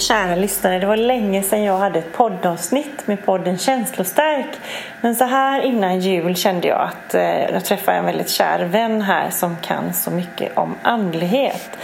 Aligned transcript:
Kära 0.00 0.34
lyssnare! 0.34 0.78
Det 0.78 0.86
var 0.86 0.96
länge 0.96 1.42
sedan 1.42 1.62
jag 1.62 1.78
hade 1.78 1.98
ett 1.98 2.12
poddavsnitt 2.12 3.06
med 3.06 3.24
podden 3.24 3.58
Känslostark. 3.58 4.46
Men 5.00 5.14
så 5.14 5.24
här 5.24 5.60
innan 5.62 6.00
jul 6.00 6.36
kände 6.36 6.68
jag 6.68 6.80
att 6.80 7.14
eh, 7.14 7.50
jag 7.50 7.64
träffade 7.64 7.98
en 7.98 8.04
väldigt 8.04 8.30
kär 8.30 8.64
vän 8.64 9.02
här 9.02 9.30
som 9.30 9.56
kan 9.56 9.94
så 9.94 10.10
mycket 10.10 10.58
om 10.58 10.74
andlighet. 10.82 11.78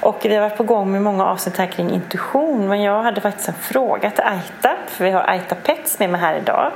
Och 0.00 0.20
vi 0.24 0.34
har 0.34 0.42
varit 0.42 0.56
på 0.56 0.64
gång 0.64 0.92
med 0.92 1.02
många 1.02 1.26
avsnitt 1.26 1.56
här 1.56 1.66
kring 1.66 1.90
intuition 1.90 2.68
men 2.68 2.82
jag 2.82 3.02
hade 3.02 3.20
faktiskt 3.20 3.48
en 3.48 3.54
fråga 3.54 4.10
till 4.10 4.24
Aita, 4.24 4.76
för 4.86 5.04
vi 5.04 5.10
har 5.10 5.30
Aita 5.30 5.54
Pets 5.54 5.98
med 5.98 6.10
mig 6.10 6.20
här 6.20 6.34
idag 6.34 6.72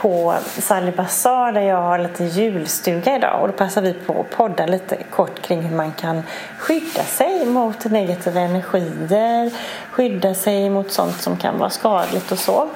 på 0.00 0.34
Sally 0.58 0.90
Bazaar 0.90 1.52
där 1.52 1.60
jag 1.60 1.82
har 1.82 1.98
lite 1.98 2.24
julstuga 2.24 3.16
idag 3.16 3.42
och 3.42 3.48
då 3.48 3.52
passar 3.52 3.82
vi 3.82 3.92
på 3.92 4.20
att 4.20 4.30
podda 4.30 4.66
lite 4.66 4.96
kort 4.96 5.42
kring 5.42 5.62
hur 5.62 5.76
man 5.76 5.92
kan 5.92 6.22
skydda 6.58 7.04
sig 7.04 7.46
mot 7.46 7.84
negativa 7.84 8.40
energier, 8.40 9.50
skydda 9.90 10.34
sig 10.34 10.70
mot 10.70 10.92
sånt 10.92 11.20
som 11.20 11.36
kan 11.36 11.58
vara 11.58 11.70
skadligt 11.70 12.32
och 12.32 12.38
så. 12.38 12.68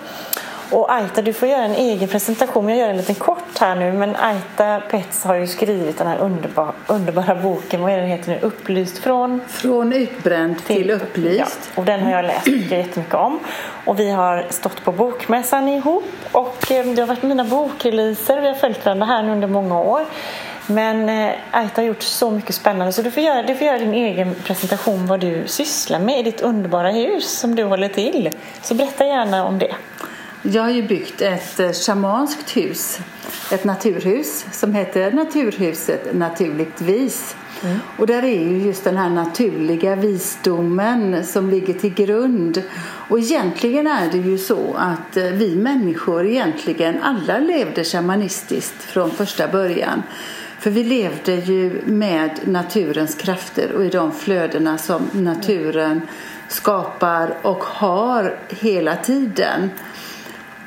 Och 0.74 0.92
Aita, 0.92 1.22
du 1.22 1.32
får 1.32 1.48
göra 1.48 1.64
en 1.64 1.74
egen 1.74 2.08
presentation. 2.08 2.68
Jag 2.68 2.78
gör 2.78 2.88
en 2.88 2.96
liten 2.96 3.14
kort 3.14 3.58
här 3.60 3.74
nu. 3.74 3.92
Men 3.92 4.16
Aita 4.16 4.80
Pets 4.90 5.24
har 5.24 5.34
ju 5.34 5.46
skrivit 5.46 5.98
den 5.98 6.06
här 6.06 6.18
underbar, 6.18 6.72
underbara 6.86 7.34
boken. 7.34 7.82
Vad 7.82 7.92
är 7.92 7.96
den 7.96 8.06
heter 8.06 8.30
nu? 8.30 8.38
Upplyst 8.42 8.98
från? 8.98 9.40
Från 9.48 9.92
utbränd 9.92 10.64
till, 10.64 10.76
till 10.76 10.90
upplyst. 10.90 11.70
Ja, 11.74 11.80
och 11.80 11.84
den 11.84 12.02
har 12.02 12.10
jag 12.10 12.24
läst 12.24 12.46
jättemycket 12.70 13.14
om. 13.14 13.38
Och 13.84 14.00
vi 14.00 14.10
har 14.10 14.46
stått 14.50 14.84
på 14.84 14.92
bokmässan 14.92 15.68
ihop. 15.68 16.04
Och 16.32 16.72
eh, 16.72 16.86
det 16.86 17.02
har 17.02 17.06
varit 17.06 17.22
mina 17.22 17.44
bokreleaser. 17.44 18.40
Vi 18.40 18.46
har 18.46 18.54
följt 18.54 18.84
varandra 18.84 19.06
här 19.06 19.28
under 19.28 19.48
många 19.48 19.80
år. 19.80 20.04
Men 20.66 21.08
eh, 21.08 21.34
Aita 21.50 21.80
har 21.80 21.86
gjort 21.86 22.02
så 22.02 22.30
mycket 22.30 22.54
spännande 22.54 22.92
så 22.92 23.02
du 23.02 23.10
får, 23.10 23.22
göra, 23.22 23.42
du 23.42 23.54
får 23.54 23.66
göra 23.66 23.78
din 23.78 23.94
egen 23.94 24.34
presentation 24.34 25.06
vad 25.06 25.20
du 25.20 25.42
sysslar 25.46 25.98
med 25.98 26.20
i 26.20 26.22
ditt 26.22 26.40
underbara 26.40 26.90
hus 26.90 27.38
som 27.38 27.54
du 27.54 27.64
håller 27.64 27.88
till. 27.88 28.30
Så 28.62 28.74
berätta 28.74 29.06
gärna 29.06 29.46
om 29.46 29.58
det. 29.58 29.74
Jag 30.46 30.62
har 30.62 30.70
ju 30.70 30.82
byggt 30.82 31.20
ett 31.20 31.60
eh, 31.60 31.72
shamanskt 31.72 32.56
hus, 32.56 32.98
ett 33.52 33.64
naturhus 33.64 34.46
som 34.52 34.74
heter 34.74 35.12
Naturhuset 35.12 36.14
Naturligt 36.14 36.80
Vis. 36.80 37.36
Mm. 37.62 37.78
Och 37.98 38.06
där 38.06 38.24
är 38.24 38.40
ju 38.40 38.58
just 38.58 38.84
den 38.84 38.96
här 38.96 39.10
naturliga 39.10 39.96
visdomen 39.96 41.26
som 41.26 41.50
ligger 41.50 41.74
till 41.74 41.94
grund. 41.94 42.62
Och 43.08 43.18
egentligen 43.18 43.86
är 43.86 44.12
det 44.12 44.18
ju 44.18 44.38
så 44.38 44.74
att 44.78 45.16
eh, 45.16 45.24
vi 45.24 45.56
människor 45.56 46.26
egentligen 46.26 47.02
alla 47.02 47.38
levde 47.38 47.84
shamanistiskt 47.84 48.82
från 48.82 49.10
första 49.10 49.48
början. 49.48 50.02
För 50.58 50.70
vi 50.70 50.84
levde 50.84 51.34
ju 51.34 51.82
med 51.84 52.30
naturens 52.44 53.14
krafter 53.14 53.72
och 53.72 53.84
i 53.84 53.88
de 53.88 54.12
flödena 54.12 54.78
som 54.78 55.02
naturen 55.12 56.00
skapar 56.48 57.34
och 57.42 57.64
har 57.64 58.38
hela 58.48 58.96
tiden. 58.96 59.70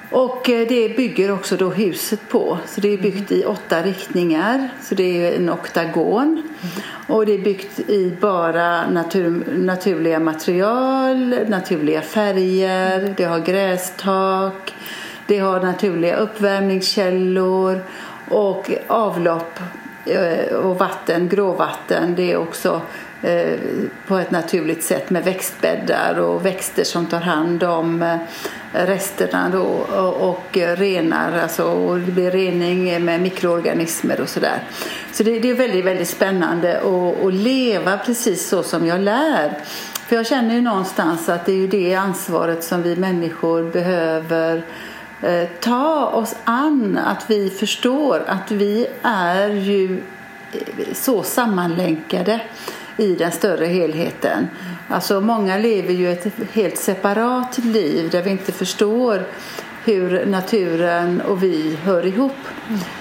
Och 0.09 0.49
eh, 0.49 0.67
det 0.67 0.97
bygger 0.97 1.31
också 1.31 1.57
då 1.57 1.69
huset 1.69 2.29
på. 2.29 2.57
Så 2.67 2.81
det 2.81 2.93
är 2.93 2.97
byggt 2.97 3.31
i 3.31 3.45
åtta 3.45 3.81
riktningar. 3.81 4.69
Så 4.81 4.95
det 4.95 5.25
är 5.25 5.35
en 5.35 5.49
oktagon. 5.49 6.43
Och 7.07 7.25
det 7.25 7.33
är 7.33 7.39
byggt 7.39 7.79
i 7.79 8.17
bara 8.21 8.89
natur, 8.89 9.57
naturliga 9.57 10.19
material, 10.19 11.35
naturliga 11.47 12.01
färger. 12.01 13.13
Det 13.17 13.23
har 13.23 13.39
grästak. 13.39 14.73
Det 15.27 15.39
har 15.39 15.61
naturliga 15.61 16.15
uppvärmningskällor 16.15 17.83
och 18.29 18.71
avlopp 18.87 19.59
Eh, 20.09 20.55
och 20.55 20.79
vatten, 20.79 21.29
gråvatten. 21.29 22.15
Det 22.15 22.31
är 22.31 22.37
också 22.37 22.81
eh, 23.21 23.59
på 24.07 24.17
ett 24.17 24.31
naturligt 24.31 24.83
sätt 24.83 25.09
med 25.09 25.23
växtbäddar 25.23 26.19
och 26.19 26.45
växter 26.45 26.83
som 26.83 27.05
tar 27.05 27.19
hand 27.19 27.63
om 27.63 28.01
eh, 28.01 28.17
resterna 28.71 29.49
då 29.49 29.63
och 30.19 30.57
renar, 30.57 31.39
alltså 31.41 31.63
och 31.63 31.99
det 31.99 32.11
blir 32.11 32.31
rening 32.31 33.05
med 33.05 33.21
mikroorganismer 33.21 34.21
och 34.21 34.29
sådär. 34.29 34.63
Så 35.11 35.23
det, 35.23 35.49
är 35.49 35.53
väldigt, 35.53 35.85
väldigt 35.85 36.09
spännande 36.09 36.81
att, 37.25 37.33
leva 37.33 37.97
precis 37.97 38.49
så 38.49 38.63
som 38.63 38.87
jag 38.87 39.01
lär. 39.01 39.57
För 40.07 40.15
jag 40.15 40.27
känner 40.27 40.55
ju 40.55 40.61
någonstans 40.61 41.29
att 41.29 41.45
det 41.45 41.51
är 41.51 41.55
ju 41.55 41.67
det 41.67 41.95
ansvaret 41.95 42.63
som 42.63 42.83
vi 42.83 42.95
människor 42.95 43.63
behöver 43.63 44.63
ta 45.59 46.05
oss 46.07 46.35
an, 46.43 46.97
att 46.97 47.29
vi 47.29 47.49
förstår 47.49 48.23
att 48.27 48.51
vi 48.51 48.87
är 49.01 49.49
ju 49.49 50.01
så 50.93 51.23
sammanlänkade 51.23 52.41
i 52.97 53.15
den 53.15 53.31
större 53.31 53.65
helheten. 53.65 54.47
Alltså 54.89 55.21
många 55.21 55.57
lever 55.57 55.93
ju 55.93 56.11
ett 56.11 56.27
helt 56.53 56.77
separat 56.77 57.57
liv 57.57 58.09
där 58.09 58.21
vi 58.21 58.29
inte 58.29 58.51
förstår 58.51 59.23
hur 59.85 60.25
naturen 60.25 61.21
och 61.21 61.43
vi 61.43 61.77
hör 61.83 62.05
ihop. 62.05 62.37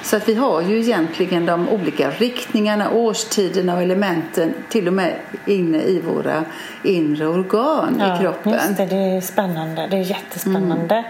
Så 0.03 0.17
att 0.17 0.29
vi 0.29 0.35
har 0.35 0.63
ju 0.63 0.79
egentligen 0.79 1.47
de 1.47 1.69
olika 1.69 2.11
riktningarna, 2.11 2.91
årstiderna 2.91 3.75
och 3.75 3.83
elementen 3.83 4.55
till 4.69 4.87
och 4.87 4.93
med 4.93 5.15
inne 5.47 5.83
i 5.83 6.01
våra 6.01 6.45
inre 6.83 7.27
organ 7.27 7.97
ja, 7.99 8.17
i 8.17 8.21
kroppen. 8.21 8.53
Just 8.53 8.77
det, 8.77 8.87
det 8.87 9.17
är 9.17 9.21
spännande. 9.21 9.87
Det 9.91 9.97
är 9.97 10.11
jättespännande. 10.11 10.95
Mm 10.95 11.05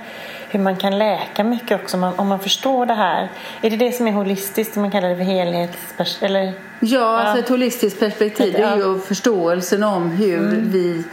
hur 0.49 0.61
man 0.61 0.77
kan 0.77 0.99
läka 0.99 1.45
mycket 1.45 1.83
också 1.83 1.97
om 1.97 2.01
man, 2.01 2.15
om 2.17 2.29
man 2.29 2.39
förstår 2.39 2.87
det 2.87 2.95
här. 2.95 3.29
Är 3.63 3.71
det 3.71 3.77
det 3.77 3.93
som 3.93 4.07
är 4.07 4.13
holistiskt, 4.13 4.77
man 4.77 4.91
kallar 4.91 5.09
det 5.09 5.17
för 5.17 5.25
helhetsperspektiv? 5.25 6.53
Ja, 6.81 6.99
ja, 7.01 7.19
alltså 7.19 7.39
ett 7.39 7.49
holistiskt 7.49 8.01
perspektiv 8.01 8.53
det 8.53 8.63
är 8.63 8.77
ju 8.77 8.99
förståelsen 8.99 9.83
om 9.83 10.11
hur 10.11 10.39
mm. 10.39 10.71
vi 10.71 11.05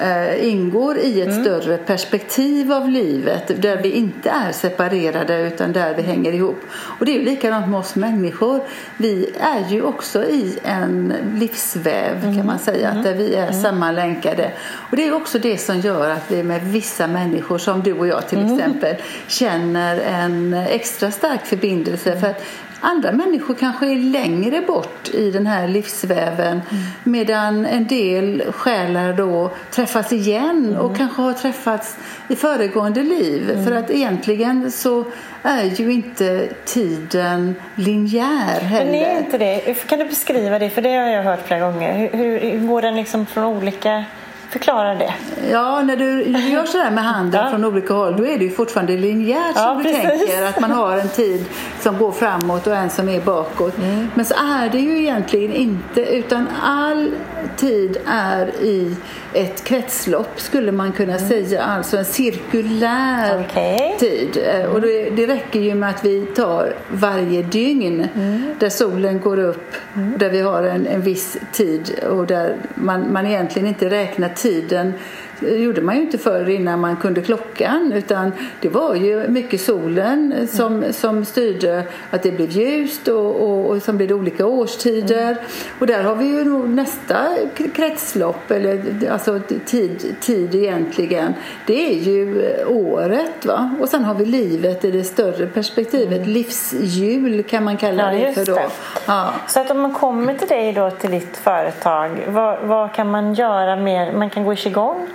eh, 0.00 0.48
ingår 0.48 0.98
i 0.98 1.20
ett 1.20 1.28
mm. 1.28 1.44
större 1.44 1.76
perspektiv 1.76 2.72
av 2.72 2.88
livet 2.88 3.62
där 3.62 3.76
vi 3.76 3.90
inte 3.90 4.30
är 4.30 4.52
separerade 4.52 5.40
utan 5.40 5.72
där 5.72 5.94
vi 5.94 6.02
hänger 6.02 6.32
ihop. 6.32 6.60
Och 6.72 7.06
det 7.06 7.12
är 7.12 7.18
ju 7.18 7.24
likadant 7.24 7.68
med 7.68 7.80
oss 7.80 7.96
människor. 7.96 8.60
Vi 8.96 9.30
är 9.40 9.68
ju 9.68 9.82
också 9.82 10.24
i 10.24 10.58
en 10.64 11.14
livsväv 11.34 12.22
mm. 12.22 12.36
kan 12.36 12.46
man 12.46 12.58
säga, 12.58 12.90
mm. 12.90 13.02
där 13.02 13.14
vi 13.14 13.34
är 13.34 13.48
mm. 13.48 13.62
sammanlänkade. 13.62 14.52
Och 14.90 14.96
det 14.96 15.06
är 15.06 15.14
också 15.14 15.38
det 15.38 15.58
som 15.58 15.80
gör 15.80 16.10
att 16.10 16.30
vi 16.30 16.42
med 16.42 16.62
vissa 16.62 17.06
människor 17.06 17.58
som 17.58 17.82
du 17.82 17.92
och 17.92 18.06
jag 18.06 18.28
till 18.28 18.38
mm. 18.38 18.54
exempel 18.54 18.96
känner 19.26 20.00
en 20.00 20.54
extra 20.54 21.10
stark 21.10 21.46
förbindelse. 21.46 22.20
För 22.20 22.26
att 22.26 22.42
Andra 22.80 23.12
människor 23.12 23.54
kanske 23.54 23.86
är 23.86 23.96
längre 23.96 24.60
bort 24.60 25.08
i 25.14 25.30
den 25.30 25.46
här 25.46 25.68
livsväven 25.68 26.52
mm. 26.70 26.82
medan 27.04 27.66
en 27.66 27.86
del 27.86 28.42
själar 28.52 29.12
då 29.12 29.50
träffas 29.70 30.12
igen 30.12 30.66
mm. 30.68 30.80
och 30.80 30.96
kanske 30.96 31.22
har 31.22 31.32
träffats 31.32 31.96
i 32.28 32.36
föregående 32.36 33.02
liv. 33.02 33.50
Mm. 33.50 33.64
För 33.64 33.72
att 33.72 33.90
egentligen 33.90 34.70
så 34.70 35.04
är 35.42 35.64
ju 35.64 35.92
inte 35.92 36.48
tiden 36.64 37.54
linjär 37.74 38.60
heller. 38.60 38.92
Men 38.92 38.94
är 38.94 39.18
inte 39.18 39.38
det? 39.38 39.88
Kan 39.88 39.98
du 39.98 40.04
beskriva 40.04 40.58
det? 40.58 40.70
För 40.70 40.82
det 40.82 40.96
har 40.96 41.08
jag 41.08 41.22
hört 41.22 41.46
flera 41.46 41.60
gånger. 41.60 42.10
Hur, 42.12 42.40
hur 42.40 42.66
går 42.66 42.82
den 42.82 42.96
liksom 42.96 43.26
från 43.26 43.44
olika 43.44 44.04
Förklara 44.50 44.94
det. 44.94 45.14
Ja, 45.50 45.82
när 45.82 45.96
du 45.96 46.22
gör 46.50 46.66
sådär 46.66 46.90
med 46.90 47.04
handen 47.04 47.40
ja. 47.44 47.50
från 47.50 47.64
olika 47.64 47.94
håll 47.94 48.16
då 48.16 48.26
är 48.26 48.38
det 48.38 48.44
ju 48.44 48.50
fortfarande 48.50 48.96
linjärt 48.96 49.52
ja, 49.54 49.62
som 49.62 49.82
precis. 49.82 50.02
du 50.02 50.08
tänker. 50.08 50.42
Att 50.42 50.60
man 50.60 50.70
har 50.70 50.98
en 50.98 51.08
tid 51.08 51.44
som 51.80 51.98
går 51.98 52.12
framåt 52.12 52.66
och 52.66 52.76
en 52.76 52.90
som 52.90 53.08
är 53.08 53.20
bakåt. 53.20 53.78
Mm. 53.78 54.10
Men 54.14 54.24
så 54.24 54.34
är 54.34 54.68
det 54.68 54.78
ju 54.78 54.98
egentligen 54.98 55.52
inte 55.52 56.00
utan 56.00 56.48
all 56.62 57.10
tid 57.56 57.96
är 58.06 58.46
i 58.46 58.96
ett 59.32 59.64
kretslopp 59.64 60.40
skulle 60.40 60.72
man 60.72 60.92
kunna 60.92 61.16
mm. 61.16 61.28
säga. 61.28 61.62
Alltså 61.62 61.96
en 61.96 62.04
cirkulär 62.04 63.40
okay. 63.40 63.98
tid. 63.98 64.38
Mm. 64.44 64.70
Och 64.70 64.80
det, 64.80 65.10
det, 65.10 65.26
räcker 65.26 65.60
ju 65.60 65.74
med 65.74 65.90
att 65.90 66.04
vi 66.04 66.26
tar 66.26 66.74
varje 66.92 67.42
dygn 67.42 68.08
mm. 68.14 68.54
där 68.58 68.68
solen 68.68 69.20
går 69.20 69.38
upp 69.38 69.74
mm. 69.96 70.18
där 70.18 70.30
vi 70.30 70.40
har 70.40 70.62
en, 70.62 70.86
en 70.86 71.02
viss 71.02 71.36
tid 71.52 72.00
och 72.10 72.26
där 72.26 72.56
man, 72.74 73.12
man 73.12 73.26
egentligen 73.26 73.68
inte 73.68 73.90
räknar 73.90 74.28
tiden 74.42 74.98
gjorde 75.40 75.80
man 75.80 75.96
ju 75.96 76.02
inte 76.02 76.18
förr 76.18 76.48
innan 76.48 76.80
man 76.80 76.96
kunde 76.96 77.20
klockan 77.20 77.92
utan 77.92 78.32
det 78.60 78.68
var 78.68 78.94
ju 78.94 79.28
mycket 79.28 79.60
solen 79.60 80.48
som, 80.50 80.84
som 80.92 81.24
styrde 81.24 81.84
att 82.10 82.22
det 82.22 82.32
blev 82.32 82.50
ljust 82.50 83.08
och, 83.08 83.36
och, 83.36 83.70
och 83.70 83.82
som 83.82 83.96
blev 83.96 84.12
olika 84.12 84.46
årstider. 84.46 85.30
Mm. 85.30 85.42
Och 85.78 85.86
där 85.86 86.02
har 86.02 86.14
vi 86.14 86.26
ju 86.26 86.44
nästa 86.68 87.26
kretslopp 87.74 88.50
eller 88.50 88.82
alltså 89.10 89.40
tid, 89.66 90.14
tid 90.20 90.54
egentligen. 90.54 91.34
Det 91.66 91.92
är 91.92 91.98
ju 91.98 92.54
året 92.66 93.46
va 93.46 93.74
och 93.80 93.88
sen 93.88 94.04
har 94.04 94.14
vi 94.14 94.24
livet 94.24 94.84
i 94.84 94.90
det 94.90 95.04
större 95.04 95.46
perspektivet. 95.46 96.18
Mm. 96.18 96.30
Livshjul 96.30 97.42
kan 97.42 97.64
man 97.64 97.76
kalla 97.76 98.14
ja, 98.14 98.26
det 98.26 98.32
för 98.32 98.44
då. 98.44 98.58
Ja. 99.06 99.32
Så 99.48 99.60
att 99.60 99.70
om 99.70 99.80
man 99.80 99.94
kommer 99.94 100.34
till 100.34 100.48
dig 100.48 100.72
då 100.72 100.90
till 100.90 101.10
ditt 101.10 101.36
företag 101.36 102.10
vad, 102.28 102.58
vad 102.62 102.94
kan 102.94 103.10
man 103.10 103.34
göra 103.34 103.76
mer? 103.76 104.12
Man 104.12 104.30
kan 104.30 104.44
gå 104.44 104.52
i 104.52 104.56
qigong? 104.56 105.08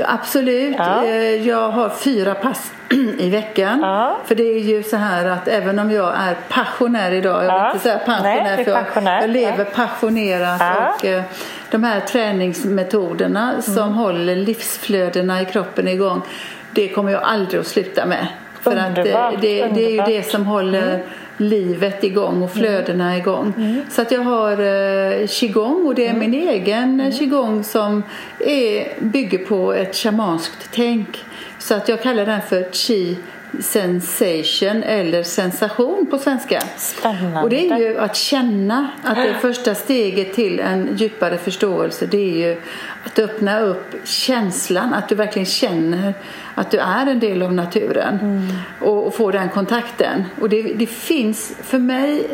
Absolut. 0.00 0.74
Ja. 0.78 1.04
Eh, 1.04 1.46
jag 1.48 1.70
har 1.70 1.88
fyra 1.88 2.34
pass 2.34 2.72
i 3.18 3.30
veckan. 3.30 3.80
Ja. 3.80 4.18
För 4.24 4.34
det 4.34 4.42
är 4.42 4.60
ju 4.60 4.82
så 4.82 4.96
här 4.96 5.26
att 5.26 5.48
även 5.48 5.78
om 5.78 5.90
jag 5.90 6.14
är 6.16 6.36
passionär 6.48 7.12
idag, 7.12 7.44
jag 7.44 7.64
vill 7.64 7.72
inte 7.72 7.82
säga 7.82 7.98
pensionär, 7.98 8.42
Nej, 8.56 8.64
för 8.64 8.72
jag, 8.72 9.22
jag, 9.22 9.30
lever 9.30 9.64
passionerat 9.64 10.62
och 10.98 11.04
eh, 11.04 11.22
de 11.70 11.84
här 11.84 12.00
träningsmetoderna 12.00 13.50
Mm. 13.50 13.62
som 13.62 13.94
håller 13.94 14.36
livsflödena 14.36 15.42
i 15.42 15.44
kroppen 15.44 15.88
igång, 15.88 16.22
det 16.70 16.88
kommer 16.88 17.12
jag 17.12 17.22
aldrig 17.22 17.60
att 17.60 17.66
sluta 17.66 18.06
med. 18.06 18.26
För 18.60 18.76
att 18.76 18.94
det, 18.94 19.00
Underbart, 19.00 19.34
det, 19.34 19.40
det 19.40 19.48
är 19.48 19.56
ju 19.56 19.62
underbart. 19.62 20.08
Mm. 20.08 20.22
det 20.22 20.30
som 20.30 20.46
håller 20.46 21.02
livet 21.36 22.04
igång 22.04 22.42
och 22.42 22.52
flödena 22.52 23.16
igång. 23.16 23.52
Så 23.90 24.02
att 24.02 24.10
jag 24.10 24.20
har 24.20 24.52
eh, 24.52 25.26
qigong 25.26 25.86
och 25.86 25.94
det 25.94 26.06
är 26.06 26.10
Mm. 26.14 26.30
min 26.30 26.48
egen 26.48 27.00
eh, 27.00 27.12
qigong 27.18 27.64
som 27.64 28.02
är, 28.40 29.00
bygger 29.00 29.38
på 29.38 29.72
ett 29.72 29.96
shamanskt 29.96 30.68
tänk. 30.72 31.24
Så 31.58 31.74
att 31.74 31.88
jag 31.88 32.02
kallar 32.02 32.26
den 32.26 32.42
för 32.42 32.72
chi 32.72 33.16
sensation 33.60 34.82
eller 34.82 35.22
sensation 35.22 36.06
på 36.10 36.18
svenska. 36.18 36.62
Spännande. 36.76 37.40
Och 37.40 37.50
det 37.50 37.70
är 37.70 37.78
ju 37.78 37.98
att 37.98 38.16
känna 38.16 38.88
att 39.02 39.16
det 39.16 39.34
första 39.40 39.74
steget 39.74 40.34
till 40.34 40.60
en 40.60 40.96
djupare 40.96 41.38
förståelse 41.38 42.06
det 42.06 42.16
är 42.16 42.48
ju 42.48 42.60
att 43.04 43.18
öppna 43.18 43.60
upp 43.60 43.94
känslan, 44.04 44.94
att 44.94 45.08
du 45.08 45.14
verkligen 45.14 45.46
känner 45.46 46.14
att 46.54 46.70
du 46.70 46.78
är 46.78 47.06
en 47.06 47.20
del 47.20 47.42
av 47.42 47.52
naturen 47.52 48.48
och, 48.80 49.06
och 49.06 49.14
få 49.14 49.30
den 49.30 49.48
kontakten. 49.48 50.24
Och 50.40 50.48
det, 50.48 50.62
det 50.62 50.86
finns 50.86 51.56
för 51.62 51.78
mig 51.78 52.26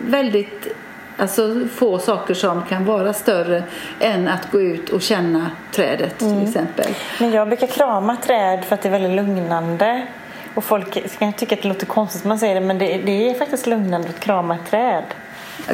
väldigt 0.00 0.68
Alltså 1.16 1.60
få 1.74 1.98
saker 1.98 2.34
som 2.34 2.62
kan 2.62 2.84
vara 2.84 3.12
större 3.12 3.62
än 4.00 4.28
att 4.28 4.50
gå 4.50 4.60
ut 4.60 4.88
och 4.88 5.02
känna 5.02 5.50
trädet 5.72 6.18
till 6.18 6.42
exempel. 6.42 6.94
Men 7.20 7.32
jag 7.32 7.48
brukar 7.48 7.66
krama 7.66 8.16
träd 8.16 8.64
för 8.64 8.74
att 8.74 8.82
det 8.82 8.88
är 8.88 8.90
väldigt 8.90 9.16
lugnande. 9.16 10.06
Och 10.54 10.64
folk 10.64 11.18
kan 11.18 11.32
tycka 11.32 11.54
att 11.54 11.62
det 11.62 11.68
låter 11.68 11.86
konstigt 11.86 12.24
man 12.24 12.38
säger 12.38 12.54
det 12.54 12.60
men 12.60 12.78
det, 12.78 12.86
det 13.04 13.30
är 13.30 13.34
faktiskt 13.34 13.66
lugnande 13.66 14.08
att 14.08 14.20
krama 14.20 14.54
ett 14.54 14.70
träd. 14.70 15.04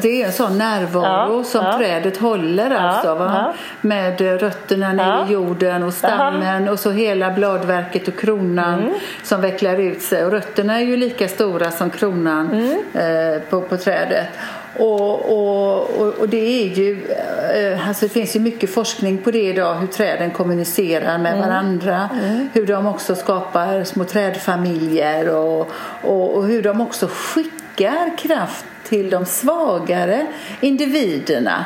Det 0.02 0.22
är 0.22 0.26
en 0.26 0.32
sån 0.32 0.58
närvaro 0.58 1.38
Ja, 1.38 1.44
som 1.44 1.64
ja. 1.64 1.78
trädet 1.78 2.16
håller 2.16 2.70
alltså, 2.70 3.08
ja. 3.08 3.52
med 3.80 4.20
eh, 4.20 4.24
rötterna 4.38 4.92
ner 4.92 5.26
i 5.28 5.32
jorden 5.32 5.82
och 5.82 5.94
stammen 5.94 6.68
och 6.68 6.78
så 6.78 6.90
hela 6.90 7.30
bladverket 7.30 8.08
och 8.08 8.18
kronan 8.18 8.78
Mm. 8.80 8.94
som 9.22 9.40
vecklar 9.40 9.76
ut 9.80 10.02
sig. 10.02 10.24
Och 10.24 10.30
rötterna 10.32 10.74
är 10.80 10.84
ju 10.84 10.96
lika 10.96 11.28
stora 11.28 11.70
som 11.70 11.90
kronan 11.90 12.50
Mm. 12.52 13.34
eh, 13.34 13.40
på, 13.42 13.60
på 13.60 13.76
trädet. 13.76 14.26
Och, 14.76 15.10
och, 15.10 16.00
och, 16.00 16.14
och 16.18 16.28
det 16.28 16.62
är 16.62 16.68
ju, 16.74 17.06
eh, 17.54 17.88
alltså 17.88 18.06
det 18.06 18.12
finns 18.12 18.36
ju 18.36 18.40
mycket 18.40 18.74
forskning 18.74 19.18
på 19.18 19.30
det 19.30 19.42
idag, 19.42 19.74
hur 19.74 19.86
träden 19.86 20.30
kommunicerar 20.30 21.18
med 21.18 21.32
Mm. 21.34 21.48
varandra, 21.48 22.08
hur 22.52 22.66
de 22.66 22.86
också 22.86 23.14
skapar 23.14 23.84
små 23.84 24.04
trädfamiljer 24.04 25.28
och, 25.34 25.70
och, 26.02 26.46
hur 26.46 26.62
de 26.62 26.80
också 26.80 27.08
skickar 27.12 28.18
kraft 28.18 28.64
till 28.88 29.10
de 29.10 29.24
svagare 29.26 30.26
individerna 30.60 31.64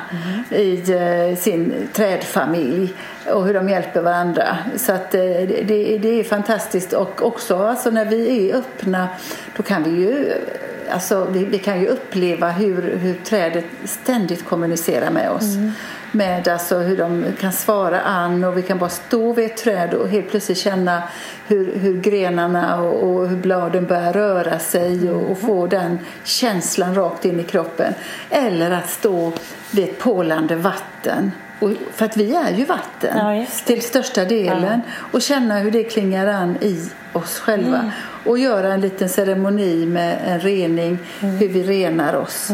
i 0.50 0.92
eh, 0.92 1.36
sin 1.38 1.88
trädfamilj 1.92 2.92
och 3.26 3.46
hur 3.46 3.54
de 3.54 3.68
hjälper 3.68 4.00
varandra. 4.00 4.58
Så 4.76 4.92
att 4.92 5.14
eh, 5.14 5.20
det, 5.20 5.64
det, 5.68 5.98
det 5.98 6.20
är 6.20 6.24
fantastiskt 6.24 6.92
och 6.92 7.22
också 7.26 7.56
alltså 7.56 7.90
när 7.90 8.04
vi 8.04 8.50
är 8.50 8.56
öppna 8.56 9.08
då 9.56 9.62
kan 9.62 9.82
vi 9.82 9.90
ju 9.90 10.32
Alltså, 10.90 11.26
vi, 11.30 11.44
vi 11.44 11.58
kan 11.58 11.80
ju 11.80 11.86
uppleva 11.86 12.50
hur, 12.50 12.96
hur 12.96 13.14
trädet 13.14 13.64
ständigt 13.84 14.44
kommunicerar 14.44 15.10
med 15.10 15.30
oss. 15.30 15.56
Med 16.12 16.48
alltså 16.48 16.78
hur 16.78 16.96
de 16.96 17.24
kan 17.40 17.52
svara 17.52 18.00
an 18.00 18.44
och 18.44 18.56
vi 18.58 18.62
kan 18.62 18.78
bara 18.78 18.90
stå 18.90 19.32
vid 19.32 19.46
ett 19.46 19.56
träd 19.56 19.94
och 19.94 20.08
helt 20.08 20.30
plötsligt 20.30 20.58
känna 20.58 21.02
hur, 21.46 21.78
hur 21.78 22.00
grenarna 22.00 22.82
och, 22.82 23.10
och 23.10 23.28
hur 23.28 23.36
bladen 23.36 23.86
börjar 23.86 24.12
röra 24.12 24.58
sig 24.58 25.10
och, 25.10 25.30
och 25.30 25.38
få 25.38 25.66
den 25.66 25.98
känslan 26.24 26.94
rakt 26.94 27.24
in 27.24 27.40
i 27.40 27.44
kroppen. 27.44 27.94
Eller 28.30 28.70
att 28.70 28.90
stå 28.90 29.32
vid 29.70 29.84
ett 29.84 29.98
pålande 29.98 30.56
vatten. 30.56 31.32
Och, 31.62 31.70
för 31.94 32.04
att 32.04 32.16
vi 32.16 32.34
är 32.34 32.50
ju 32.50 32.64
vatten 32.64 33.18
Ja, 33.38 33.46
till 33.64 33.82
största 33.82 34.24
delen. 34.24 34.82
Och 35.12 35.22
känna 35.22 35.58
hur 35.58 35.70
det 35.70 35.84
klingar 35.84 36.26
an 36.26 36.56
i 36.60 36.90
oss 37.12 37.38
själva. 37.38 37.76
Mm. 37.78 37.90
Och 38.26 38.38
göra 38.38 38.72
en 38.72 38.80
liten 38.80 39.08
ceremoni 39.08 39.86
med 39.86 40.18
en 40.26 40.40
rening, 40.40 40.98
Mm. 41.20 41.36
hur 41.36 41.48
vi 41.48 41.62
renar 41.62 42.14
oss. 42.14 42.50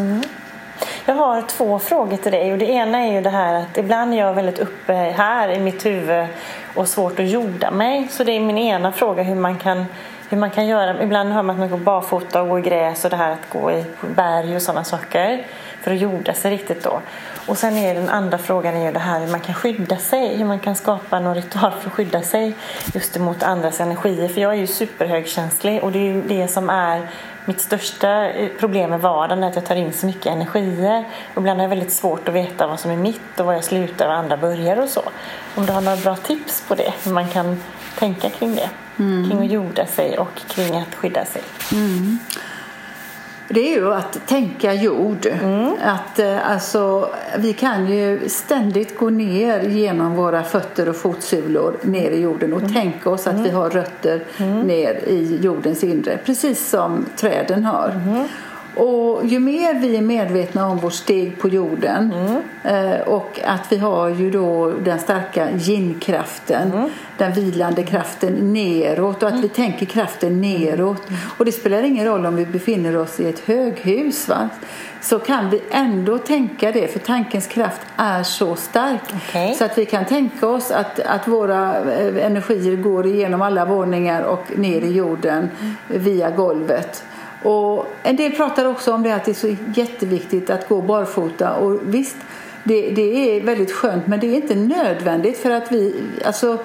Jag 1.05 1.15
har 1.15 1.43
två 1.43 1.79
frågor 1.79 2.17
till 2.17 2.33
dig. 2.33 2.53
Och 2.53 2.59
det 2.59 2.67
ena 2.67 2.99
är 2.99 3.13
ju 3.13 3.21
det 3.21 3.31
här 3.31 3.55
att 3.55 3.79
ibland 3.79 4.15
är 4.15 4.19
jag 4.19 4.35
väldigt 4.35 4.59
uppe 4.59 4.93
här 4.93 5.49
i 5.49 5.61
mitt 5.61 5.87
huvud 5.87 6.27
och 6.75 6.89
svårt 6.89 7.19
att 7.21 7.29
jorda 7.29 7.71
mig. 7.71 8.09
Så 8.11 8.25
det 8.25 8.33
är 8.33 8.41
min 8.41 8.59
ena 8.59 8.93
fråga 8.93 9.23
hur 9.23 9.35
man 9.35 9.59
kan, 9.59 9.85
hur 10.29 10.39
man 10.39 10.51
kan 10.51 10.67
göra. 10.67 11.03
Ibland 11.03 11.33
hör 11.33 11.43
man 11.43 11.55
att 11.55 11.61
man 11.61 11.71
går 11.71 11.79
barfota 11.79 12.43
och 12.43 12.49
går 12.49 12.59
i 12.59 12.63
gräs 12.63 13.05
och 13.05 13.11
det 13.11 13.17
här 13.17 13.31
att 13.31 13.49
gå 13.53 13.73
i 13.73 13.85
berg 14.17 14.57
och 14.57 14.63
sådana 14.63 14.85
saker 14.85 15.47
för 15.83 15.91
att 15.91 16.01
jorda 16.01 16.35
sig 16.35 16.51
riktigt 16.51 16.85
då. 16.85 17.01
Och 17.49 17.59
sen 17.59 17.77
är 17.77 17.95
den 17.95 18.09
andra 18.09 18.39
frågan 18.39 18.77
är 18.77 18.87
ju 18.87 18.93
det 18.93 18.99
här 18.99 19.21
hur 19.21 19.31
man 19.31 19.41
kan 19.41 19.55
skydda 19.55 19.97
sig, 19.97 20.37
hur 20.37 20.45
man 20.45 20.59
kan 20.59 20.75
skapa 20.75 21.21
någon 21.21 21.35
ritual 21.35 21.73
för 21.81 21.87
att 21.87 21.93
skydda 21.93 22.23
sig 22.23 22.55
just 22.95 23.17
emot 23.17 23.43
andras 23.43 23.81
energier. 23.81 24.29
För 24.29 24.41
jag 24.41 24.53
är 24.53 24.57
ju 24.57 24.67
superhögkänslig 24.67 25.85
och 25.85 25.93
det 25.93 25.99
är 25.99 26.13
ju 26.13 26.23
det 26.23 26.49
som 26.49 26.71
är 26.71 27.09
mitt 27.45 27.61
största 27.61 28.31
eh, 28.31 28.49
problem 28.49 28.91
med 28.91 29.01
vardagen 29.01 29.45
är 29.45 29.49
att 29.49 29.55
jag 29.55 29.67
tar 29.67 29.77
in 29.77 29.93
så 29.93 30.07
mycket 30.07 30.27
energier. 30.27 31.05
Och 31.35 31.39
ibland 31.39 31.59
har 31.59 31.65
jag 31.65 31.69
väldigt 31.69 31.93
svårt 31.93 32.29
att 32.29 32.35
veta 32.35 32.67
vad 32.67 32.81
som 32.81 32.91
är 32.91 32.97
mitt 32.97 33.41
och 33.41 33.47
var 33.47 33.53
jag 33.53 33.65
slutar 33.65 34.07
och 34.07 34.15
andra 34.15 34.37
börjar 34.37 34.83
och 34.83 34.89
så. 34.89 35.03
Om 35.55 35.67
du 35.67 35.73
har 35.73 35.81
några 35.81 35.97
bra 35.97 36.17
tips 36.17 36.65
på 36.69 36.75
det, 36.75 36.95
hur 37.05 37.13
man 37.13 37.29
kan 37.29 37.63
tänka 37.99 38.31
kring 38.31 38.55
det. 38.55 38.71
Kring 39.29 39.45
att 39.45 39.53
jorda 39.53 39.87
sig 39.87 40.19
och 40.19 40.41
kring 40.49 40.81
att 40.81 40.95
skydda 40.95 41.25
sig. 41.25 41.43
Det 43.51 43.73
är 43.73 43.77
ju 43.77 43.95
att 43.95 44.27
tänka 44.27 44.75
jord. 44.75 45.27
Mm. 45.27 45.73
Att, 45.85 46.19
eh, 46.19 46.51
alltså, 46.53 47.09
vi 47.39 47.53
kan 47.53 47.93
ju 47.93 48.29
ständigt 48.29 48.99
gå 48.99 49.11
ner 49.11 49.61
genom 49.61 50.15
våra 50.15 50.43
fötter 50.43 50.89
och 50.89 50.97
fotsulor 50.97 51.77
ner 51.83 52.11
i 52.11 52.21
jorden 52.21 52.53
Mm. 52.53 52.65
och 52.65 52.73
tänka 52.73 53.11
oss 53.11 53.27
att 53.27 53.41
vi 53.41 53.51
har 53.51 53.71
rötter 53.71 54.23
ner 54.65 54.95
i 55.07 55.39
jordens 55.43 55.85
inre. 55.85 56.19
Precis 56.25 56.69
som 56.69 57.07
träden 57.17 57.65
har. 57.65 58.01
Mm. 58.77 58.89
Och 58.89 59.27
ju 59.27 59.39
mer 59.39 59.75
vi 59.75 59.97
är 59.97 60.03
medvetna 60.03 60.67
om 60.67 60.79
vårt 60.79 60.93
steg 60.93 61.39
på 61.39 61.49
jorden 61.49 62.13
Mm. 62.13 62.43
eh, 62.95 63.01
och 63.01 63.41
att 63.45 63.73
vi 63.73 63.77
har 63.79 64.09
ju 64.09 64.31
då 64.31 64.71
den 64.85 64.99
starka 64.99 65.49
yin-kraften, 65.51 66.73
Mm. 66.73 66.91
den 67.19 67.33
vilande 67.33 67.83
kraften 67.83 68.53
neråt 68.53 69.23
och 69.23 69.29
att 69.29 69.45
vi 69.45 69.49
tänker 69.49 69.87
kraften 69.87 70.41
neråt. 70.41 71.03
Och 71.39 71.45
det 71.45 71.53
spelar 71.53 71.83
ingen 71.83 72.07
roll 72.07 72.27
om 72.27 72.37
vi 72.37 72.47
befinner 72.47 72.97
oss 72.97 73.21
i 73.21 73.29
ett 73.29 73.41
höghus 73.41 74.29
va? 74.29 74.49
så 75.01 75.19
kan 75.19 75.51
vi 75.51 75.61
ändå 75.71 76.19
tänka 76.19 76.73
det 76.73 76.93
för 76.93 76.99
tankens 76.99 77.47
kraft 77.47 77.81
är 77.97 78.23
så 78.23 78.57
stark. 78.57 79.01
Okej. 79.29 79.55
Så 79.55 79.65
att 79.65 79.79
vi 79.79 79.85
kan 79.87 80.05
tänka 80.05 80.49
oss 80.49 80.71
att, 80.71 81.01
att 81.01 81.29
våra 81.29 81.77
eh, 81.93 82.27
energier 82.27 82.77
går 82.77 83.07
igenom 83.07 83.43
alla 83.43 83.65
våningar 83.65 84.23
och 84.23 84.45
ner 84.59 84.81
i 84.81 84.93
jorden 84.93 85.49
via 85.89 86.31
golvet. 86.31 87.05
Och 87.43 87.87
en 88.03 88.17
del 88.17 88.33
pratar 88.33 88.65
också 88.65 88.93
om 88.93 89.03
det 89.03 89.15
att 89.15 89.25
det 89.25 89.31
är 89.31 89.35
så 89.35 89.57
jätteviktigt 89.75 90.51
att 90.51 90.69
gå 90.69 90.81
barfota. 90.81 91.55
Och 91.55 91.81
visst, 91.83 92.17
det, 92.65 92.91
det 92.91 93.37
är 93.37 93.41
väldigt 93.41 93.73
skönt 93.73 94.07
men 94.07 94.21
det 94.21 94.27
är 94.27 94.35
inte 94.35 94.55
nödvändigt 94.55 95.39
för 95.39 95.51
att 95.51 95.73
vi, 95.73 95.95
alltså 96.25 96.59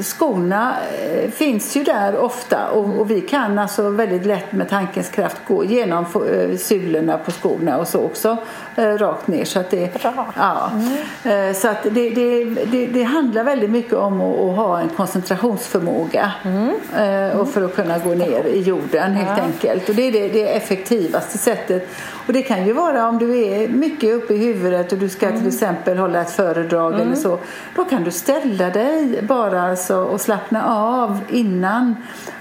skorna 0.00 0.76
eh, 1.02 1.30
finns 1.30 1.76
ju 1.76 1.84
där 1.84 2.16
ofta 2.16 2.70
och, 2.70 3.00
och 3.00 3.10
vi 3.10 3.20
kan 3.20 3.58
alltså 3.58 3.90
väldigt 3.90 4.26
lätt 4.26 4.52
med 4.52 4.68
tankens 4.68 5.08
kraft 5.08 5.36
gå 5.46 5.64
genom 5.64 6.04
eh, 6.04 6.56
sulorna 6.56 7.18
på 7.18 7.30
skorna 7.30 7.78
och 7.78 7.88
så 7.88 8.00
också 8.00 8.36
eh, 8.76 8.84
rakt 8.84 9.26
ner. 9.26 9.44
Så 9.44 9.60
att 9.60 9.70
det, 9.70 10.02
Bra. 10.02 10.32
ja. 10.36 10.70
Eh, 11.30 11.54
så 11.54 11.68
att 11.68 11.82
det, 11.82 12.10
det, 12.10 12.44
det, 12.44 12.86
det 12.86 13.02
handlar 13.02 13.44
väldigt 13.44 13.70
mycket 13.70 13.94
om 13.94 14.20
att, 14.20 14.38
att 14.38 14.56
ha 14.56 14.80
en 14.80 14.88
koncentrationsförmåga 14.88 16.32
eh, 16.96 17.40
och 17.40 17.48
för 17.48 17.64
att 17.64 17.76
kunna 17.76 17.98
gå 17.98 18.14
ner 18.14 18.44
i 18.44 18.60
jorden 18.60 19.12
helt 19.12 19.40
enkelt. 19.40 19.88
Och 19.88 19.94
det 19.94 20.08
är 20.08 20.12
det, 20.12 20.28
det 20.28 20.56
effektivaste 20.56 21.38
sättet. 21.38 21.88
Och 22.26 22.32
det 22.32 22.42
kan 22.42 22.66
ju 22.66 22.72
vara 22.72 23.08
om 23.08 23.18
du 23.18 23.38
är 23.38 23.68
mycket 23.68 24.14
uppe 24.14 24.34
i 24.34 24.36
huvudet 24.36 24.92
och 24.92 24.98
du 24.98 25.08
ska 25.08 25.30
till 25.30 25.48
exempel 25.48 25.98
hålla 25.98 26.20
ett 26.20 26.30
föredrag 26.30 27.00
eller 27.00 27.14
så. 27.14 27.38
Då 27.76 27.84
kan 27.84 28.04
du 28.04 28.10
ställa 28.10 28.70
dig 28.70 29.22
bara 29.22 29.71
alltså 29.72 29.96
och 29.96 30.20
slappna 30.20 30.66
av 30.74 31.18
innan 31.30 31.96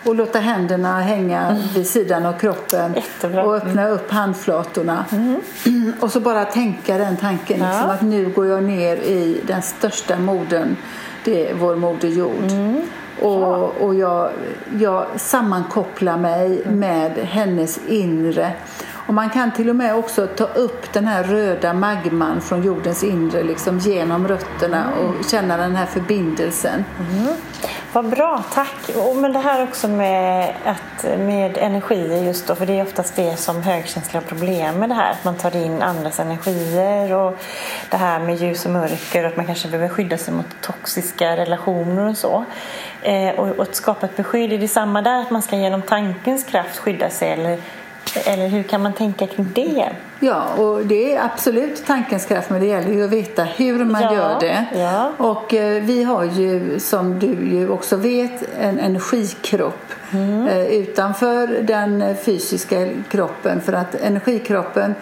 och 0.05 0.15
låta 0.15 0.39
händerna 0.39 0.99
hänga 1.01 1.57
vid 1.75 1.87
sidan 1.87 2.25
av 2.25 2.33
kroppen 2.33 2.93
Jättebra. 2.95 3.43
och 3.43 3.55
öppna 3.55 3.87
upp 3.87 4.11
handflatorna. 4.11 5.05
Och 5.99 6.11
så 6.11 6.19
bara 6.19 6.45
tänka 6.45 6.97
den 6.97 7.17
tanken 7.17 7.57
liksom, 7.59 7.69
Ja. 7.87 7.93
att 7.93 8.01
nu 8.01 8.29
går 8.29 8.47
jag 8.47 8.63
ner 8.63 8.95
i 8.97 9.41
den 9.47 9.61
största 9.61 10.17
moden, 10.19 10.77
det 11.25 11.49
är 11.49 11.55
vår 11.55 11.75
moder 11.75 12.07
jord. 12.07 12.51
Och, 13.21 13.81
och 13.81 13.95
jag, 13.95 14.29
jag 14.79 15.05
sammankopplar 15.15 16.17
mig 16.17 16.61
med 16.65 17.11
hennes 17.11 17.79
inre. 17.87 18.51
Och 19.11 19.15
man 19.15 19.29
kan 19.29 19.51
till 19.51 19.69
och 19.69 19.75
med 19.75 19.95
också 19.95 20.27
ta 20.27 20.43
upp 20.43 20.93
den 20.93 21.07
här 21.07 21.23
röda 21.23 21.73
magman 21.73 22.41
från 22.41 22.63
jordens 22.63 23.03
inre 23.03 23.43
liksom 23.43 23.79
genom 23.79 24.27
rötterna 24.27 24.93
och 24.93 25.29
känna 25.31 25.57
den 25.57 25.75
här 25.75 25.85
förbindelsen. 25.85 26.85
Mm. 26.99 27.33
Vad 27.93 28.09
bra, 28.09 28.43
tack. 28.53 28.75
Men 29.15 29.33
det 29.33 29.39
här 29.39 29.63
också 29.63 29.87
med, 29.87 30.53
att, 30.65 31.19
med 31.19 31.57
energier 31.57 32.23
just 32.23 32.47
då, 32.47 32.55
för 32.55 32.65
det 32.65 32.79
är 32.79 32.83
oftast 32.83 33.15
det 33.15 33.39
som 33.39 33.61
högkänsliga 33.61 34.21
problem 34.21 34.79
med 34.79 34.89
det 34.89 34.95
här, 34.95 35.11
att 35.11 35.23
man 35.23 35.35
tar 35.35 35.55
in 35.55 35.81
andras 35.81 36.19
energier 36.19 37.13
och 37.13 37.37
det 37.89 37.97
här 37.97 38.19
med 38.19 38.35
ljus 38.35 38.65
och 38.65 38.71
mörker 38.71 39.23
och 39.23 39.29
att 39.29 39.37
man 39.37 39.45
kanske 39.45 39.67
behöver 39.67 39.89
skydda 39.89 40.17
sig 40.17 40.33
mot 40.33 40.61
toxiska 40.61 41.37
relationer 41.37 42.09
och 42.09 42.17
så. 42.17 42.45
Eh, 43.01 43.29
och, 43.39 43.47
och 43.47 43.63
att 43.63 43.75
skapa 43.75 44.05
ett 44.05 44.17
beskydd, 44.17 44.53
är 44.53 44.57
det 44.57 44.67
samma 44.67 45.01
där, 45.01 45.21
att 45.21 45.31
man 45.31 45.41
ska 45.41 45.55
genom 45.55 45.81
tankens 45.81 46.43
kraft 46.43 46.77
skydda 46.77 47.09
sig 47.09 47.31
eller 47.31 47.57
eller 48.25 48.47
hur 48.47 48.63
kan 48.63 48.81
man 48.81 48.93
tänka 48.93 49.27
kring 49.27 49.51
det? 49.55 49.89
Ja, 50.19 50.43
och 50.57 50.85
det 50.85 51.15
är 51.15 51.25
absolut 51.25 51.85
tankens 51.85 52.25
kraft 52.25 52.49
men 52.49 52.59
det 52.59 52.67
gäller 52.67 52.93
ju 52.93 53.03
att 53.03 53.09
veta 53.09 53.43
hur 53.43 53.85
man 53.85 54.01
ja, 54.01 54.13
gör 54.13 54.39
det. 54.39 54.65
Ja. 54.75 55.11
Och 55.17 55.53
eh, 55.53 55.83
vi 55.83 56.03
har 56.03 56.23
ju 56.23 56.79
som 56.79 57.19
du 57.19 57.27
ju 57.27 57.69
också 57.69 57.95
vet 57.95 58.43
en 58.59 58.79
energikropp 58.79 59.93
mm. 60.11 60.47
eh, 60.47 60.65
utanför 60.65 61.47
den 61.47 62.15
fysiska 62.15 62.87
kroppen 63.09 63.61
för 63.61 63.73
att 63.73 63.95
energikroppen 63.95 64.95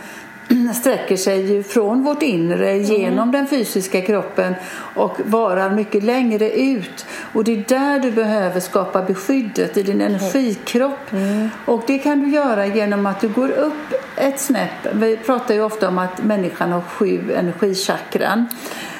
sträcker 0.75 1.17
sig 1.17 1.51
ju 1.51 1.63
från 1.63 2.03
vårt 2.03 2.21
inre 2.21 2.77
genom 2.77 3.29
mm. 3.29 3.31
den 3.31 3.47
fysiska 3.47 4.01
kroppen 4.01 4.55
och 4.95 5.17
varar 5.25 5.69
mycket 5.69 6.03
längre 6.03 6.51
ut. 6.51 7.05
Och 7.33 7.43
det 7.43 7.51
är 7.51 7.63
där 7.67 7.99
du 7.99 8.11
behöver 8.11 8.59
skapa 8.59 9.01
beskyddet 9.01 9.77
i 9.77 9.83
din 9.83 10.01
energikropp. 10.01 11.11
Mm. 11.11 11.49
Och 11.65 11.83
det 11.87 11.99
kan 11.99 12.19
du 12.19 12.29
göra 12.29 12.65
genom 12.65 13.05
att 13.05 13.21
du 13.21 13.27
går 13.27 13.49
upp 13.49 13.93
ett 14.15 14.39
snäpp. 14.39 14.93
Vi 14.93 15.17
pratar 15.17 15.53
ju 15.53 15.61
ofta 15.61 15.87
om 15.87 15.97
att 15.97 16.23
människan 16.23 16.71
har 16.71 16.81
sju 16.81 17.33
energichakran. 17.33 18.45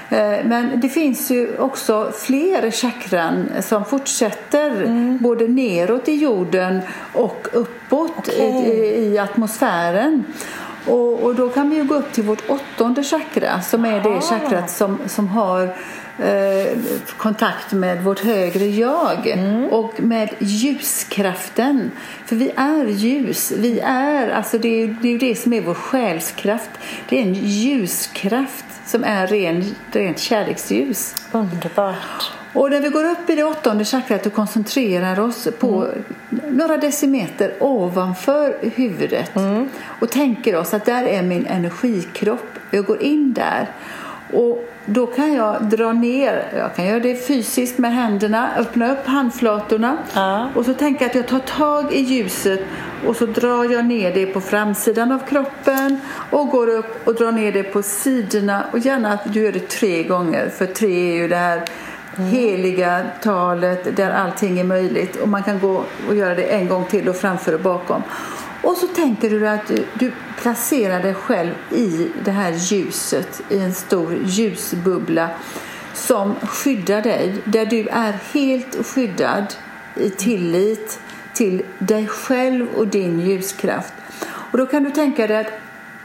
Eh, 0.10 0.46
men 0.46 0.80
det 0.80 0.90
finns 0.90 1.32
ju 1.32 1.58
också 1.58 2.12
fler 2.16 2.72
chakran 2.72 3.50
som 3.62 3.86
fortsätter 3.86 4.72
mm. 4.72 5.18
både 5.18 5.48
neråt 5.48 6.08
i 6.08 6.16
jorden 6.16 6.82
och 7.14 7.48
uppåt 7.54 8.28
okay. 8.28 8.46
i, 8.46 9.14
i 9.14 9.18
atmosfären. 9.18 10.24
Och, 10.86 11.24
och, 11.24 11.36
då 11.36 11.50
kan 11.50 11.70
vi 11.70 11.76
ju 11.76 11.84
gå 11.84 11.96
upp 11.96 12.12
till 12.12 12.24
vårt 12.24 12.50
åttonde 12.50 13.04
chakra 13.04 13.62
som 13.62 13.86
är 13.86 14.04
det 14.04 14.22
chakrat 14.22 14.70
som, 14.70 15.00
som 15.08 15.28
har 15.28 15.64
eh, 16.18 16.78
kontakt 17.18 17.72
med 17.72 18.04
vårt 18.04 18.20
högre 18.20 18.66
jag 18.66 19.28
mm. 19.28 19.66
och 19.66 20.04
med 20.04 20.30
ljuskraften. 20.40 21.92
För 22.26 22.36
vi 22.36 22.52
är 22.56 22.86
ljus. 22.86 23.52
Vi 23.52 23.80
är, 23.80 24.30
alltså 24.30 24.58
det 24.58 24.84
är, 24.84 24.96
det 25.02 25.10
är 25.10 25.20
det 25.20 25.36
som 25.36 25.54
är 25.54 25.62
vår 25.62 25.74
själskraft. 25.74 26.70
Det 27.10 27.18
är 27.18 27.22
en 27.22 27.34
ljuskraft 27.34 28.66
som 28.86 29.04
är 29.04 29.28
ren, 29.28 29.76
rent 29.92 30.20
kärleksljus. 30.20 31.16
Underbart. 31.32 32.39
Och 32.54 32.70
när 32.70 32.82
vi 32.82 32.90
går 32.90 33.04
upp 33.04 33.30
i 33.30 33.36
det 33.36 33.44
åttonde 33.44 33.86
chakrat 33.86 34.26
och 34.26 34.34
koncentrerar 34.34 35.20
oss 35.20 35.48
på 35.60 35.68
mm. 35.68 36.58
några 36.58 36.78
decimeter 36.78 37.54
ovanför 37.60 38.56
huvudet 38.76 39.36
mm. 39.36 39.70
och 40.02 40.10
tänker 40.10 40.56
oss 40.56 40.74
att 40.74 40.86
där 40.86 41.04
är 41.04 41.22
min 41.22 41.46
energikropp. 41.46 42.50
Jag 42.72 42.86
går 42.86 43.02
in 43.02 43.34
där 43.34 43.68
och 44.34 44.70
då 44.86 45.06
kan 45.06 45.34
jag 45.34 45.64
dra 45.64 45.94
ner, 45.94 46.48
jag 46.56 46.76
kan 46.76 46.86
göra 46.86 47.00
det 47.00 47.28
fysiskt 47.28 47.78
med 47.78 47.94
händerna, 47.94 48.50
öppna 48.58 48.92
upp 48.92 49.08
handflatorna 49.08 49.98
ja. 50.14 50.50
och 50.56 50.66
så 50.66 50.74
tänker 50.74 51.02
jag 51.02 51.10
att 51.10 51.16
jag 51.16 51.28
tar 51.28 51.40
tag 51.40 51.94
i 51.94 52.00
ljuset 52.00 52.60
och 53.08 53.16
så 53.16 53.26
drar 53.26 53.72
jag 53.72 53.86
ner 53.86 54.14
det 54.14 54.26
på 54.26 54.42
framsidan 54.42 55.12
av 55.12 55.20
kroppen 55.20 56.00
och 56.32 56.48
går 56.48 56.68
upp 56.68 57.08
och 57.08 57.16
drar 57.16 57.32
ner 57.32 57.52
det 57.52 57.64
på 57.64 57.82
sidorna 57.82 58.64
och 58.72 58.80
gärna 58.80 59.14
att 59.14 59.34
du 59.34 59.44
gör 59.44 59.52
det 59.52 59.68
tre 59.68 60.04
gånger 60.04 60.50
för 60.50 60.66
tre 60.66 61.12
är 61.12 61.16
ju 61.16 61.28
det 61.28 61.36
här 61.36 61.66
Mm. 62.20 62.32
heliga 62.32 63.06
talet 63.24 63.96
där 63.96 64.12
allting 64.12 64.60
är 64.60 64.64
möjligt. 64.64 65.16
Och 65.16 65.28
man 65.28 65.44
kan 65.44 65.60
gå 65.60 65.84
och 66.08 66.16
göra 66.16 66.36
det 66.36 66.44
en 66.44 66.68
gång 66.68 66.86
till 66.86 67.10
och 67.10 67.16
framför 67.16 67.54
och 67.54 67.60
bakom. 67.60 68.04
Och 68.62 68.78
så 68.78 68.88
tänker 68.88 69.30
du 69.30 69.48
att 69.48 69.68
du, 69.68 69.86
du 69.94 70.12
placerar 70.42 71.04
dig 71.04 71.14
själv 71.14 71.54
i 71.72 72.10
det 72.26 72.32
här 72.32 72.52
ljuset, 72.52 73.42
i 73.50 73.60
en 73.60 73.74
stor 73.74 74.18
ljusbubbla 74.24 75.30
som 75.94 76.36
skyddar 76.36 77.02
dig, 77.02 77.36
där 77.46 77.66
du 77.66 77.88
är 77.88 78.14
helt 78.34 78.86
skyddad 78.86 79.54
i 79.96 80.10
tillit 80.10 81.00
till 81.34 81.62
dig 81.80 82.08
själv 82.08 82.68
och 82.76 82.88
din 82.88 83.20
ljuskraft. 83.20 83.94
Och 84.52 84.58
då 84.58 84.66
kan 84.66 84.84
du 84.84 84.92
tänka 84.92 85.28
dig 85.28 85.38
att 85.38 85.52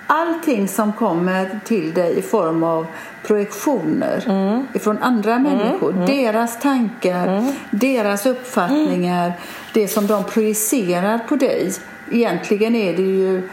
allting 0.06 0.68
som 0.68 0.92
kommer 0.92 1.60
till 1.64 1.94
dig 1.94 2.18
i 2.18 2.22
form 2.22 2.62
av 2.62 2.86
projektioner 3.22 4.24
mm. 4.26 4.66
från 4.80 4.98
andra 4.98 5.34
mm. 5.34 5.42
människor. 5.42 5.92
Mm. 5.92 6.06
Deras 6.06 6.60
tankar, 6.60 7.28
mm. 7.28 7.52
deras 7.70 8.26
uppfattningar, 8.26 9.32
det 9.72 9.88
som 9.88 10.06
de 10.06 10.24
projicerar 10.24 11.18
på 11.18 11.36
dig. 11.36 11.72
Egentligen 12.10 12.74
är 12.74 12.96
det 12.96 13.02
ju 13.02 13.48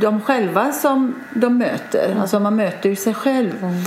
de 0.00 0.20
själva 0.20 0.72
som 0.72 1.14
de 1.30 1.58
möter. 1.58 2.06
Mm. 2.06 2.20
Alltså 2.20 2.40
man 2.40 2.56
möter 2.56 2.88
ju 2.88 2.96
sig 2.96 3.14
själv. 3.14 3.82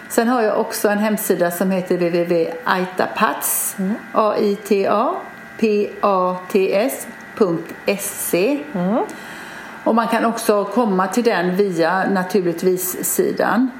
Sen 0.08 0.28
har 0.28 0.42
jag 0.42 0.60
också 0.60 0.88
en 0.88 0.98
hemsida 0.98 1.50
som 1.50 1.70
heter 1.70 1.96
www.aitapats, 1.96 3.76
mm. 3.78 3.94
Mm. 8.74 8.98
Och 9.84 9.94
man 9.94 10.08
kan 10.08 10.24
också 10.24 10.64
komma 10.64 11.06
till 11.06 11.24
den 11.24 11.56
via 11.56 12.10
naturligtvis-sidan. 12.10 13.70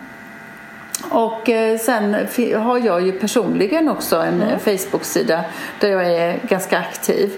Och 1.10 1.50
eh, 1.50 1.78
sen 1.78 2.14
har 2.54 2.78
jag 2.78 3.06
ju 3.06 3.12
personligen 3.12 3.88
också 3.88 4.16
en 4.16 4.42
mm. 4.42 4.58
Facebook-sida 4.58 5.44
där 5.80 5.88
jag 5.88 6.06
är 6.12 6.40
ganska 6.48 6.78
aktiv. 6.78 7.32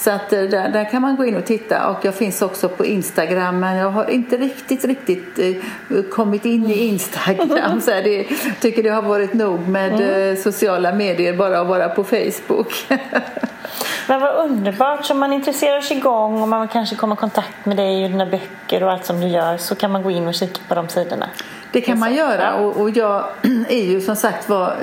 Så 0.00 0.10
att 0.10 0.32
eh, 0.32 0.42
där, 0.42 0.68
där 0.68 0.90
kan 0.90 1.02
man 1.02 1.16
gå 1.16 1.24
in 1.24 1.36
och 1.36 1.44
titta 1.44 1.88
och 1.88 2.04
jag 2.04 2.14
finns 2.14 2.42
också 2.42 2.68
på 2.68 2.84
Instagram 2.84 3.60
men 3.60 3.76
jag 3.76 3.90
har 3.90 4.10
inte 4.10 4.36
riktigt, 4.36 4.84
riktigt 4.84 5.38
eh, 5.38 6.02
kommit 6.10 6.44
in 6.44 6.66
i 6.66 6.86
Instagram. 6.86 7.80
Så 7.84 7.90
det, 7.90 8.24
tycker 8.60 8.82
det 8.82 8.88
har 8.88 9.02
varit 9.02 9.32
nog 9.32 9.68
med 9.68 9.92
mm. 9.92 10.30
Eh, 10.32 10.36
sociala 10.36 10.92
medier 10.92 11.36
bara 11.36 11.60
att 11.60 11.66
vara 11.66 11.88
på 11.88 12.04
Facebook. 12.04 12.86
Men 14.08 14.20
vad 14.20 14.34
underbart, 14.34 15.04
så 15.04 15.12
om 15.12 15.20
man 15.20 15.32
intresserar 15.32 15.80
sig 15.80 15.96
igång 15.96 16.42
och 16.42 16.48
man 16.48 16.68
kanske 16.68 16.96
kommer 16.96 17.14
i 17.14 17.18
kontakt 17.18 17.66
med 17.66 17.76
dig 17.76 18.04
och 18.04 18.10
dina 18.10 18.26
böcker 18.26 18.82
och 18.82 18.92
allt 18.92 19.04
som 19.04 19.20
du 19.20 19.26
gör 19.26 19.56
så 19.56 19.74
kan 19.74 19.90
man 19.90 20.02
gå 20.02 20.10
in 20.10 20.28
och 20.28 20.34
kika 20.34 20.60
på 20.68 20.74
de 20.74 20.88
sidorna. 20.88 21.28
Det 21.72 21.80
kan 21.80 21.98
man 21.98 22.14
göra 22.14 22.54
och, 22.54 22.76
och 22.76 22.90
jag 22.90 23.24
är 23.68 23.84
ju 23.84 24.00
som 24.00 24.16
sagt 24.16 24.48
var 24.48 24.76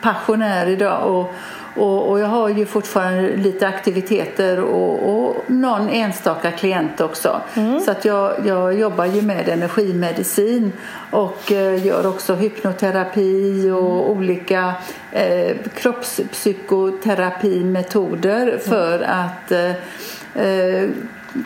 passionär 0.00 0.66
idag 0.66 1.06
och 1.06 1.34
Och, 1.74 2.10
och 2.10 2.20
jag 2.20 2.26
har 2.26 2.48
ju 2.48 2.66
fortfarande 2.66 3.36
lite 3.36 3.68
aktiviteter 3.68 4.60
och, 4.60 5.08
och 5.08 5.36
någon 5.46 5.88
enstaka 5.88 6.50
klient 6.50 7.00
också. 7.00 7.40
Mm. 7.54 7.80
Så 7.80 7.90
att 7.90 8.04
jag, 8.04 8.32
jag 8.46 8.78
jobbar 8.78 9.04
ju 9.04 9.22
med 9.22 9.48
energimedicin 9.48 10.72
och 11.10 11.52
eh, 11.52 11.86
gör 11.86 12.06
också 12.06 12.34
hypnoterapi 12.34 13.70
och 13.70 13.78
mm. 13.78 14.18
olika 14.18 14.74
eh, 15.12 15.56
kroppspsykoterapimetoder 15.74 18.58
för 18.58 18.96
mm. 18.96 19.10
att 19.10 19.52
eh, 19.52 19.70
eh, 20.46 20.88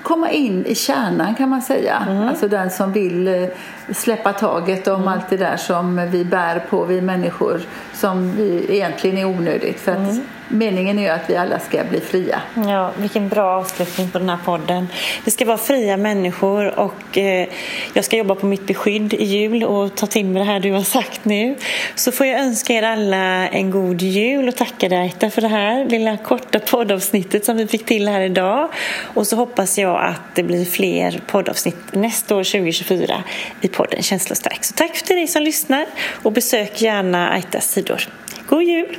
komma 0.03 0.31
in 0.31 0.67
i 0.67 0.75
kärnan 0.75 1.35
kan 1.35 1.49
man 1.49 1.63
säga. 1.63 2.07
Mm. 2.09 2.29
Alltså 2.29 2.49
den 2.49 2.71
som 2.71 2.93
vill 2.93 3.29
eh, 3.29 3.49
släppa 3.93 4.33
taget 4.33 4.89
om 4.89 4.95
mm. 4.95 5.09
allt 5.09 5.31
det 5.31 5.37
där 5.37 5.57
som 5.57 6.11
vi 6.11 6.25
bär 6.25 6.59
på, 6.71 6.85
vi 6.85 7.01
människor, 7.01 7.61
som 7.93 8.37
vi 8.37 8.67
egentligen 8.69 9.19
är 9.19 9.25
onödigt. 9.25 9.81
För 9.81 9.93
att 9.93 9.99
mm 9.99 10.21
meningen 10.55 10.99
är 10.99 11.03
ju 11.03 11.09
att 11.09 11.31
vi 11.31 11.37
alla 11.37 11.59
ska 11.59 11.85
bli 11.85 12.01
fria. 12.01 12.43
Ja, 12.69 12.91
vilken 12.97 13.29
bra 13.29 13.59
avslutning 13.59 14.11
på 14.11 14.19
den 14.19 14.29
här 14.29 14.39
podden. 14.45 14.89
Vi 15.25 15.31
ska 15.31 15.45
vara 15.45 15.59
fria 15.59 15.97
människor 15.97 16.79
och 16.79 17.19
eh, 17.19 17.49
jag 17.93 18.05
ska 18.05 18.17
jobba 18.17 18.35
på 18.35 18.47
mitt 18.47 18.67
beskydd 18.67 19.15
i 19.15 19.25
jul 19.25 19.65
och 19.65 19.97
ta 19.97 20.07
till 20.07 20.25
mig 20.27 20.35
det 20.35 20.45
här 20.45 20.61
du 20.61 20.73
har 20.73 20.83
sagt 20.83 21.25
nu. 21.25 21.57
Så 21.95 22.13
får 22.13 22.27
jag 22.27 22.41
önska 22.41 22.73
er 22.73 22.83
alla 22.83 23.49
en 23.49 23.71
god 23.71 24.03
jul 24.03 24.49
och 24.49 24.57
tacka 24.57 24.89
dig 24.89 24.99
Aita 24.99 25.31
för 25.31 25.43
det 25.43 25.49
här 25.49 25.85
lilla 25.85 26.17
korta 26.17 26.59
poddavsnittet 26.59 27.45
som 27.45 27.57
vi 27.57 27.67
fick 27.67 27.87
till 27.87 28.09
här 28.09 28.21
idag. 28.21 28.69
Och 29.15 29.27
så 29.27 29.37
hoppas 29.37 29.79
jag 29.79 30.05
att 30.05 30.35
det 30.35 30.43
blir 30.43 30.65
fler 30.65 31.21
poddavsnitt 31.27 31.77
nästa 31.93 32.37
år 32.37 32.45
2024 32.45 33.23
i 33.61 33.69
podden 33.69 34.03
Känslostark. 34.03 34.65
Så 34.65 34.75
tack 34.75 35.03
till 35.03 35.17
dig 35.17 35.27
som 35.27 35.43
lyssnar 35.43 35.87
och 36.23 36.33
besök 36.33 36.83
gärna 36.83 37.31
Aitas 37.31 37.73
sidor. 37.73 38.09
God 38.49 38.63
jul! 38.63 38.97